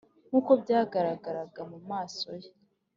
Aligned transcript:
nkuko 0.27 0.51
byagaragaraga 0.61 1.61
mu 1.71 1.79
maso 1.89 2.27
ye, 2.41 2.49